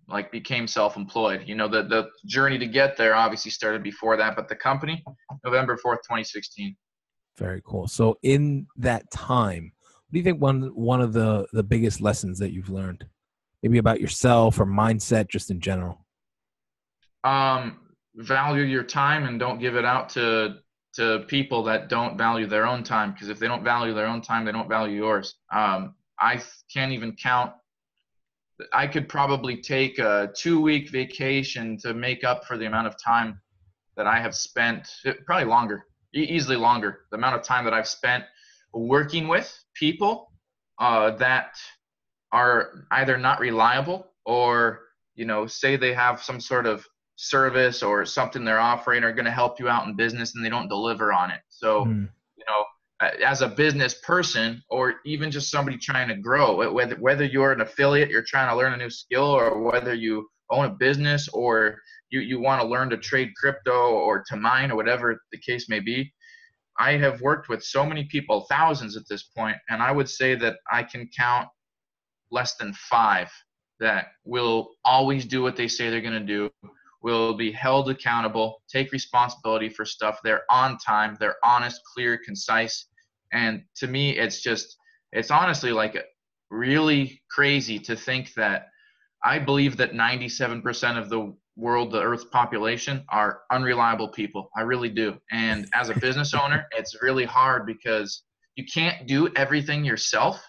[0.09, 1.45] like became self-employed.
[1.47, 5.05] You know, the, the journey to get there obviously started before that, but the company,
[5.45, 6.77] November 4th, 2016.
[7.37, 7.89] Very cool.
[7.89, 12.39] So in that time, what do you think one one of the the biggest lessons
[12.41, 13.07] that you've learned?
[13.63, 16.02] Maybe about yourself or mindset just in general?
[17.25, 17.81] Um,
[18.17, 20.57] value your time and don't give it out to
[20.95, 24.21] to people that don't value their own time because if they don't value their own
[24.21, 25.37] time they don't value yours.
[25.53, 26.41] Um, i
[26.73, 27.53] can't even count.
[28.73, 33.03] I could probably take a two week vacation to make up for the amount of
[33.03, 33.41] time
[33.97, 34.89] that i have spent
[35.27, 38.25] probably longer easily longer the amount of time that i've spent
[38.73, 40.33] working with people
[40.79, 41.57] uh, that
[42.33, 44.81] are either not reliable or
[45.15, 49.25] you know say they have some sort of service or something they're offering are going
[49.25, 51.41] to help you out in business and they don't deliver on it.
[51.49, 52.09] So, mm.
[52.37, 52.65] you know,
[53.25, 57.61] as a business person or even just somebody trying to grow, whether whether you're an
[57.61, 61.79] affiliate, you're trying to learn a new skill, or whether you own a business or
[62.11, 65.69] you, you want to learn to trade crypto or to mine or whatever the case
[65.69, 66.13] may be.
[66.79, 70.35] I have worked with so many people, thousands at this point, and I would say
[70.37, 71.49] that I can count
[72.31, 73.31] less than five
[73.81, 76.51] that will always do what they say they're going to do,
[77.03, 80.21] will be held accountable, take responsibility for stuff.
[80.23, 82.87] They're on time, they're honest, clear, concise.
[83.33, 84.77] And to me, it's just,
[85.13, 85.97] it's honestly like
[86.51, 88.69] really crazy to think that
[89.25, 94.51] I believe that 97% of the world, the Earth's population, are unreliable people.
[94.57, 95.19] I really do.
[95.31, 98.23] And as a business owner, it's really hard because
[98.57, 100.43] you can't do everything yourself,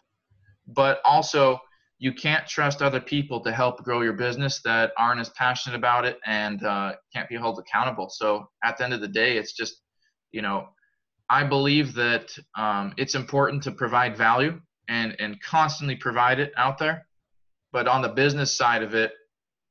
[0.68, 1.60] but also
[2.00, 6.06] you can't trust other people to help grow your business that aren't as passionate about
[6.06, 8.10] it and uh, can't be held accountable.
[8.10, 9.82] So at the end of the day, it's just,
[10.32, 10.68] you know,
[11.30, 16.78] I believe that um, it's important to provide value and and constantly provide it out
[16.78, 17.08] there.
[17.72, 19.14] But on the business side of it,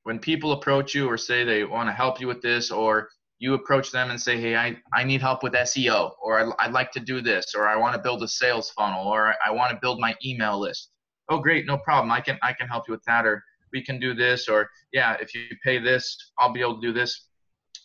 [0.05, 3.55] when people approach you or say they want to help you with this, or you
[3.55, 6.93] approach them and say, hey, I, I need help with SEO, or I'd, I'd like
[6.93, 9.79] to do this, or I want to build a sales funnel, or I want to
[9.83, 10.92] build my email list
[11.29, 12.11] oh great no problem.
[12.11, 15.17] I can i can help you with that or we can do this or yeah
[15.21, 17.29] if you pay this i'll be able to do this.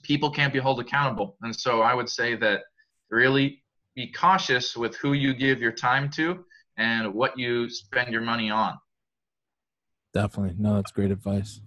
[0.03, 2.61] People can't be held accountable and so i would say that
[3.09, 3.63] really
[3.95, 6.43] be cautious with who you give your time to
[6.77, 8.77] and what you spend your money on.
[10.13, 10.55] Definitely.
[10.59, 11.61] No that's great advice.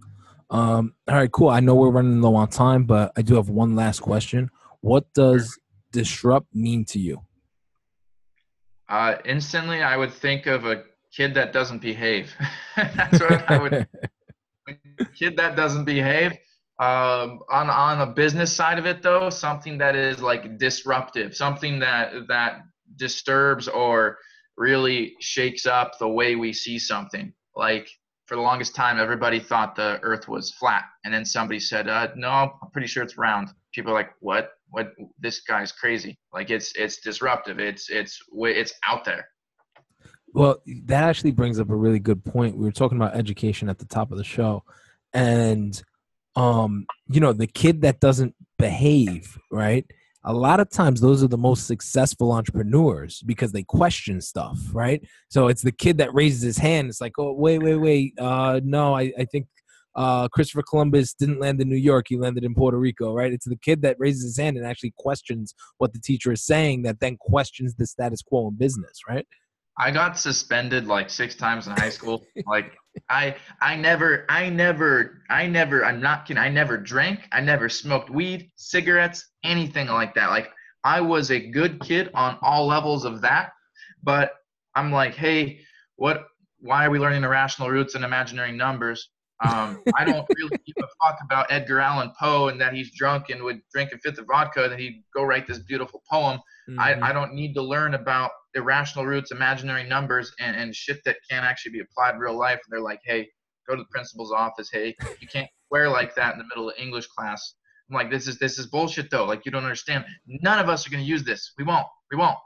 [0.48, 1.48] Um, all right cool.
[1.48, 4.50] I know we're running low on time but i do have one last question.
[4.80, 5.58] What does
[5.92, 7.22] disrupt mean to you?
[8.88, 10.82] Uh, instantly i would think of a
[11.14, 12.34] kid that doesn't behave.
[12.76, 13.88] That's what I would.
[15.18, 16.32] kid that doesn't behave.
[16.78, 21.78] Um, on on a business side of it, though, something that is like disruptive, something
[21.80, 22.60] that that
[22.96, 24.18] disturbs or
[24.56, 27.32] really shakes up the way we see something.
[27.54, 27.88] Like
[28.26, 32.08] for the longest time, everybody thought the Earth was flat, and then somebody said, uh,
[32.16, 34.52] "No, I'm pretty sure it's round." People are like, "What?
[34.68, 34.92] What?
[35.18, 37.58] This guy's crazy!" Like it's it's disruptive.
[37.58, 39.28] It's it's it's out there.
[40.32, 42.56] Well, that actually brings up a really good point.
[42.56, 44.64] We were talking about education at the top of the show,
[45.12, 45.80] and
[46.36, 49.84] um, you know, the kid that doesn't behave, right?
[50.24, 55.02] A lot of times those are the most successful entrepreneurs because they question stuff, right?
[55.28, 56.90] So it's the kid that raises his hand.
[56.90, 58.14] It's like, oh, wait, wait, wait.
[58.18, 59.46] Uh, no, I, I think
[59.94, 62.06] uh, Christopher Columbus didn't land in New York.
[62.08, 63.32] He landed in Puerto Rico, right?
[63.32, 66.82] It's the kid that raises his hand and actually questions what the teacher is saying
[66.82, 69.26] that then questions the status quo in business, right?
[69.80, 72.26] I got suspended like six times in high school.
[72.46, 72.72] like
[73.08, 76.42] I I never I never I never I'm not kidding.
[76.42, 77.20] I never drank.
[77.32, 80.28] I never smoked weed, cigarettes, anything like that.
[80.28, 80.50] Like
[80.84, 83.52] I was a good kid on all levels of that.
[84.02, 84.32] But
[84.74, 85.60] I'm like, hey,
[85.96, 86.24] what
[86.58, 89.08] why are we learning irrational roots and imaginary numbers?
[89.42, 93.30] Um, I don't really give a fuck about Edgar Allan Poe and that he's drunk
[93.30, 96.40] and would drink a fifth of vodka and he'd go write this beautiful poem.
[96.68, 96.80] Mm-hmm.
[96.80, 101.16] I, I don't need to learn about irrational roots, imaginary numbers, and, and shit that
[101.28, 102.60] can't actually be applied in real life.
[102.64, 103.28] And they're like, hey,
[103.68, 104.68] go to the principal's office.
[104.70, 107.54] Hey, you can't swear like that in the middle of English class.
[107.90, 109.24] I'm like, this is this is bullshit though.
[109.24, 110.04] Like you don't understand.
[110.26, 111.52] None of us are gonna use this.
[111.58, 111.86] We won't.
[112.10, 112.38] We won't.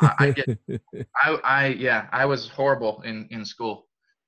[0.00, 0.58] I, I get.
[1.16, 2.06] I I yeah.
[2.12, 3.86] I was horrible in in school.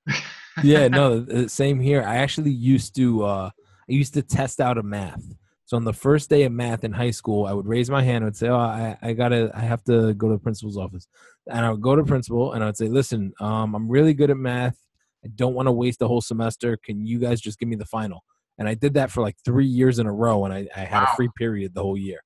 [0.63, 0.89] yeah.
[0.89, 1.47] No.
[1.47, 2.03] Same here.
[2.03, 3.25] I actually used to.
[3.25, 3.51] uh
[3.89, 5.23] I used to test out of math.
[5.65, 8.25] So on the first day of math in high school, I would raise my hand
[8.25, 11.09] and say, "Oh, I, I gotta, I have to go to the principal's office,"
[11.51, 14.31] and I would go to principal and I would say, "Listen, um, I'm really good
[14.31, 14.79] at math.
[15.25, 16.77] I don't want to waste a whole semester.
[16.77, 18.23] Can you guys just give me the final?"
[18.59, 21.01] And I did that for like three years in a row, and I, I had
[21.01, 21.09] wow.
[21.13, 22.21] a free period the whole year.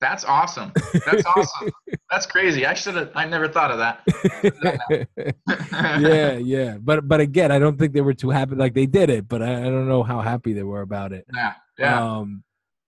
[0.00, 0.72] That's awesome.
[1.06, 1.70] That's awesome.
[2.10, 2.64] That's crazy.
[2.64, 3.10] I should have.
[3.14, 5.08] I never thought of that.
[6.00, 6.78] yeah, yeah.
[6.80, 8.54] But but again, I don't think they were too happy.
[8.54, 11.26] Like they did it, but I, I don't know how happy they were about it.
[11.34, 12.16] Yeah, yeah.
[12.16, 12.44] Um,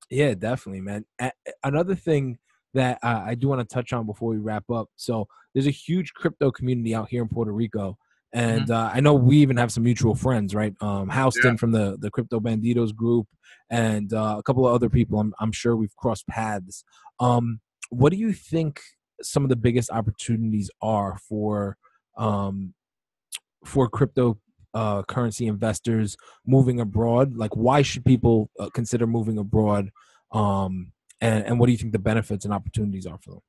[0.08, 1.04] yeah, definitely, man.
[1.64, 2.38] Another thing
[2.74, 4.88] that uh, I do want to touch on before we wrap up.
[4.96, 7.98] So there's a huge crypto community out here in Puerto Rico,
[8.32, 8.72] and mm-hmm.
[8.72, 10.74] uh, I know we even have some mutual friends, right?
[10.80, 11.56] Um, Houston yeah.
[11.56, 13.26] from the the Crypto Banditos group,
[13.70, 15.18] and uh, a couple of other people.
[15.18, 16.84] I'm I'm sure we've crossed paths.
[17.18, 18.80] Um, what do you think
[19.22, 21.76] some of the biggest opportunities are for
[22.16, 22.74] um,
[23.64, 24.38] for crypto
[24.74, 26.16] uh, currency investors
[26.46, 27.34] moving abroad?
[27.34, 29.90] Like, why should people uh, consider moving abroad?
[30.32, 33.40] Um, and, and what do you think the benefits and opportunities are for them?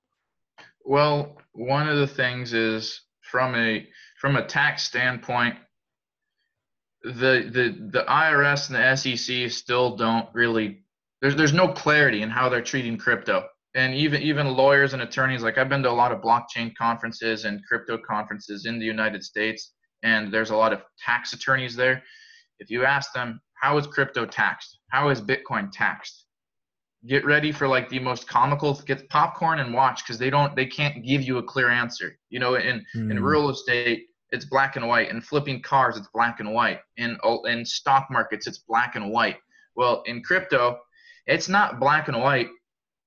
[0.84, 3.88] Well, one of the things is from a
[4.22, 5.56] from a tax standpoint,
[7.04, 10.84] the the the IRS and the SEC still don't really
[11.22, 13.48] there's there's no clarity in how they're treating crypto.
[13.74, 17.46] And even even lawyers and attorneys, like I've been to a lot of blockchain conferences
[17.46, 22.04] and crypto conferences in the United States, and there's a lot of tax attorneys there.
[22.60, 24.78] If you ask them, how is crypto taxed?
[24.92, 26.26] How is Bitcoin taxed?
[27.08, 28.76] Get ready for like the most comical.
[28.86, 30.56] Get popcorn and watch because they don't.
[30.56, 32.20] They can't give you a clear answer.
[32.30, 33.10] You know, in mm.
[33.10, 33.24] in hmm.
[33.24, 35.10] real estate, it's black and white.
[35.10, 36.80] In flipping cars, it's black and white.
[36.98, 39.38] In in stock markets, it's black and white.
[39.76, 40.80] Well, in crypto,
[41.28, 42.50] it's not black and white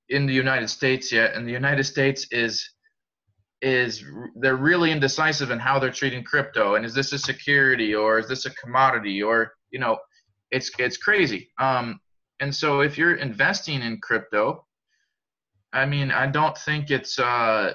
[0.08, 1.34] in the United States yet.
[1.34, 2.68] And the United States is
[3.62, 4.04] is
[4.36, 8.28] they're really indecisive in how they're treating crypto and is this a security or is
[8.28, 9.96] this a commodity or you know
[10.50, 11.98] it's it's crazy um
[12.40, 14.66] and so if you're investing in crypto
[15.72, 17.72] i mean i don't think it's uh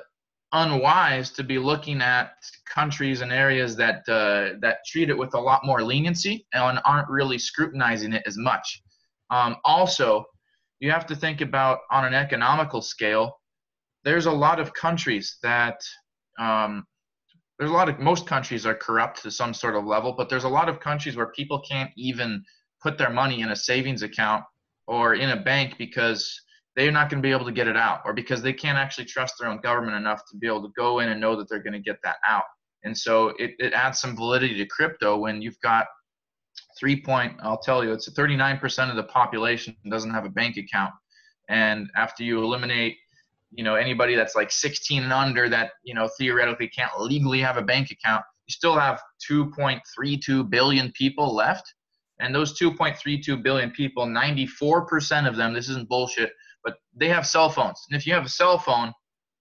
[0.54, 2.32] unwise to be looking at
[2.68, 7.10] countries and areas that uh, that treat it with a lot more leniency and aren't
[7.10, 8.82] really scrutinizing it as much.
[9.30, 10.26] Um, also
[10.80, 13.40] you have to think about on an economical scale
[14.04, 15.82] there's a lot of countries that
[16.40, 16.86] um,
[17.58, 20.46] there's a lot of most countries are corrupt to some sort of level, but there's
[20.46, 22.44] a lot of countries where people can't even
[22.82, 24.44] put their money in a savings account
[24.88, 26.42] or in a bank because
[26.80, 29.04] they're not going to be able to get it out or because they can't actually
[29.04, 31.62] trust their own government enough to be able to go in and know that they're
[31.62, 32.46] going to get that out.
[32.86, 35.88] And so it, it adds some validity to crypto when you've got
[36.80, 40.94] three point, I'll tell you, it's 39% of the population doesn't have a bank account.
[41.50, 42.96] And after you eliminate
[43.52, 47.58] you know anybody that's like 16 and under that you know theoretically can't legally have
[47.58, 51.74] a bank account you still have 2.32 billion people left
[52.20, 56.32] and those 2.32 billion people 94% of them this isn't bullshit
[56.64, 58.92] but they have cell phones and if you have a cell phone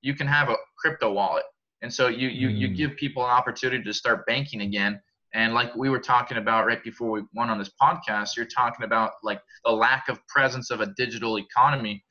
[0.03, 1.45] you can have a crypto wallet
[1.83, 2.77] And so you you you Mm.
[2.77, 5.01] give people an opportunity to start banking again.
[5.35, 8.85] And like we were talking about right before we went on this podcast, you're talking
[8.85, 12.05] about like the lack of presence of a digital economy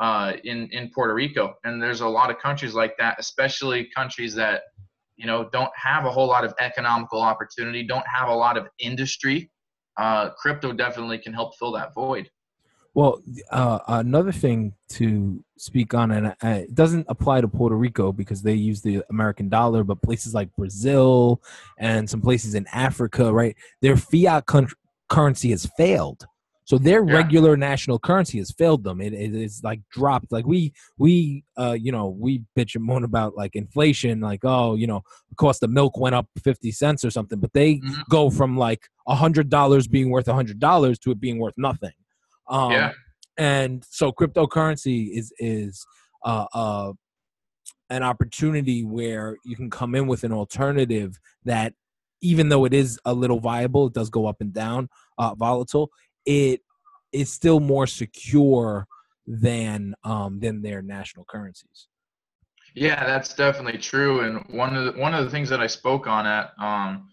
[0.00, 1.54] uh, in in Puerto Rico.
[1.64, 4.62] And there's a lot of countries like that, especially countries that
[5.16, 8.68] you know don't have a whole lot of economical opportunity, don't have a lot of
[8.78, 9.50] industry.
[9.96, 12.28] Uh, crypto definitely can help fill that void.
[12.94, 13.20] Well,
[13.50, 18.40] uh, another thing to speak on, and uh, it doesn't apply to Puerto Rico because
[18.40, 21.42] they use the American dollar, but places like Brazil
[21.78, 23.56] and some places in Africa, right?
[23.82, 24.68] Their fiat con-
[25.08, 26.24] currency has failed.
[26.66, 27.12] So their Yeah.
[27.16, 29.00] regular national currency has failed them.
[29.02, 30.32] It, it is like dropped.
[30.32, 34.74] Like we we uh you know we bitch and moan about like inflation, like oh
[34.74, 38.08] you know the cost of milk went up fifty cents or something, but they Mhm.
[38.08, 41.58] go from like a hundred dollars being worth a hundred dollars to it being worth
[41.58, 41.92] nothing.
[42.48, 42.92] Um, Yeah.
[43.36, 45.84] and so cryptocurrency is is
[46.24, 46.92] uh, uh,
[47.90, 51.74] an opportunity where you can come in with an alternative that
[52.20, 54.88] even though it is a little viable it does go up and down
[55.18, 55.90] uh, volatile
[56.24, 56.60] it
[57.12, 58.86] is still more secure
[59.26, 61.88] than um, than their national currencies
[62.74, 64.20] Yeah, that's definitely true.
[64.20, 67.08] And one of the, one of the things that I spoke on at um,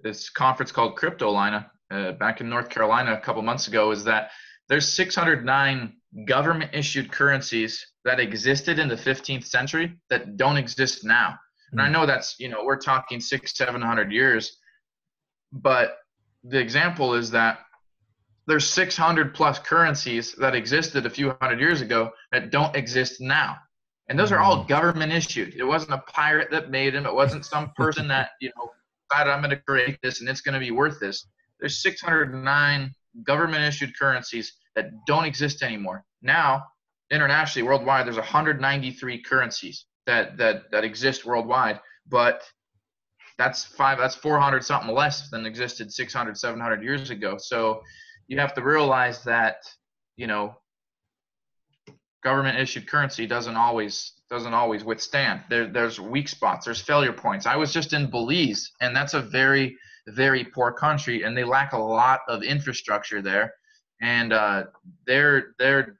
[0.00, 4.30] this conference called Cryptolina uh, back in North Carolina a couple months ago is that
[4.72, 5.92] there's 609
[6.26, 11.38] government issued currencies that existed in the 15th century that don't exist now.
[11.72, 11.92] And I Mm.
[11.92, 14.56] know that's you know we're talking six seven hundred years,
[15.52, 15.98] but
[16.42, 17.60] the example is that
[18.46, 23.58] there's 600 plus currencies that existed a few hundred years ago that don't exist now.
[24.08, 24.68] And those are all Mm.
[24.68, 25.54] government issued.
[25.54, 27.04] It wasn't a pirate that made them.
[27.04, 28.72] It wasn't some person that, you know,
[29.10, 31.26] decided I'm going to create this and it's going to be worth this.
[31.60, 32.90] There's 609
[33.22, 36.04] government issued currencies that don't exist anymore.
[36.22, 36.64] Now,
[37.10, 42.42] internationally, worldwide, there's 193 currencies that, that, that exist worldwide, but
[43.38, 47.36] that's five, that's 400 something less than existed 600, 700 years ago.
[47.38, 47.82] So
[48.28, 49.56] you have to realize that,
[50.16, 50.54] you know,
[52.22, 55.42] government issued currency doesn't always doesn't always withstand.
[55.50, 56.64] There, there's weak spots.
[56.64, 57.44] There's failure points.
[57.44, 59.76] I was just in Belize, and that's a very
[60.08, 63.54] very poor country, and they lack a lot of infrastructure there,
[64.02, 64.64] and uh,
[65.06, 65.96] they're they're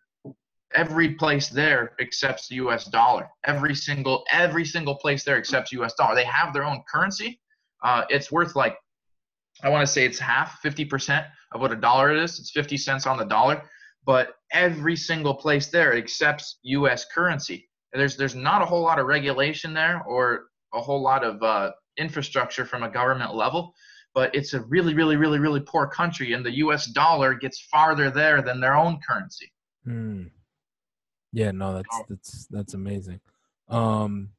[0.74, 2.84] every place there accepts the U.S.
[2.86, 3.28] dollar.
[3.44, 5.94] Every single every single place there accepts U.S.
[5.94, 6.14] dollar.
[6.14, 7.40] They have their own currency.
[7.82, 8.76] Uh, it's worth like
[9.62, 12.38] I want to say it's half, fifty percent of what a dollar is.
[12.38, 13.62] It's fifty cents on the dollar
[14.05, 17.07] but every single place there accepts U.S.
[17.14, 17.68] currency.
[17.92, 21.72] There's there's not a whole lot of regulation there or a whole lot of uh,
[21.98, 23.74] infrastructure from a government level,
[24.14, 26.86] but it's a really really really really poor country, and the U.S.
[26.86, 29.52] dollar gets farther there than their own currency.
[29.84, 30.24] Hmm.
[31.32, 32.04] Yeah, no, that's Oh.
[32.08, 33.20] that's that's amazing.
[33.68, 34.30] Um,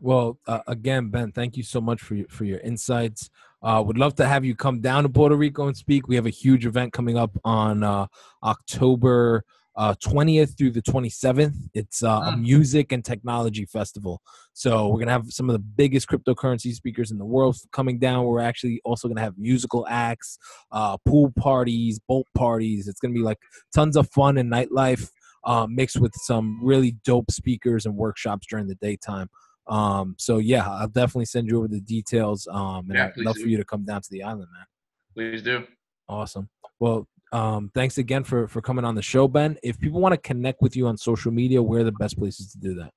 [0.00, 3.30] well, uh, again, Ben, thank you so much for your, for your insights.
[3.60, 6.06] Uh, would love to have you come down to Puerto Rico and speak.
[6.06, 8.06] We have a huge event coming up on uh,
[8.44, 9.44] October
[9.78, 11.54] uh, 20th through the 27th.
[11.72, 12.42] It's uh, a Mm.
[12.42, 14.20] music and technology festival.
[14.52, 18.24] So we're gonna have some of the biggest cryptocurrency speakers in the world coming down.
[18.24, 20.36] We're actually also gonna have musical acts,
[20.72, 22.88] uh, pool parties, boat parties.
[22.88, 23.38] It's gonna be like
[23.72, 25.08] tons of fun and nightlife
[25.44, 29.30] uh, mixed with some really dope speakers and workshops during the daytime.
[29.68, 32.48] Um, so yeah, I'll definitely send you over the details.
[32.50, 33.42] Um, and Yeah, I'd love do.
[33.42, 34.66] for you to come down to the island, man.
[35.14, 35.64] Please do.
[36.08, 36.48] Awesome.
[36.80, 39.58] Well, um, thanks again for for coming on the show, Ben.
[39.62, 42.50] If people want to connect with you on social media, where are the best places
[42.52, 42.94] to do that?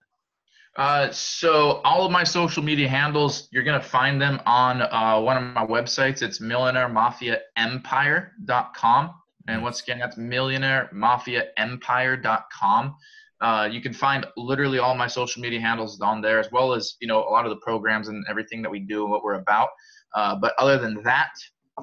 [0.77, 5.35] Uh, so all of my social media handles, you're gonna find them on uh, one
[5.35, 6.21] of my websites.
[6.21, 9.13] It's millionairemafiaempire.com,
[9.47, 12.95] and once again, that's millionairemafiaempire.com.
[13.41, 16.95] Uh, you can find literally all my social media handles on there, as well as
[17.01, 19.33] you know a lot of the programs and everything that we do and what we're
[19.33, 19.67] about.
[20.15, 21.31] Uh, but other than that,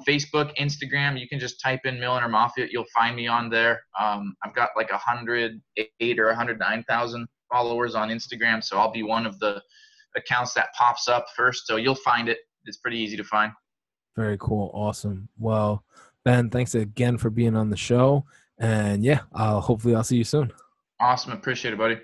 [0.07, 2.67] Facebook, Instagram, you can just type in Millionaire Mafia.
[2.69, 3.83] You'll find me on there.
[3.99, 9.39] Um, I've got like 108 or 109,000 followers on Instagram, so I'll be one of
[9.39, 9.61] the
[10.15, 11.67] accounts that pops up first.
[11.67, 12.39] So you'll find it.
[12.65, 13.51] It's pretty easy to find.
[14.15, 14.71] Very cool.
[14.73, 15.29] Awesome.
[15.37, 15.83] Well,
[16.25, 18.25] Ben, thanks again for being on the show.
[18.57, 20.51] And yeah, uh, hopefully I'll see you soon.
[20.99, 21.31] Awesome.
[21.31, 21.99] Appreciate it, buddy.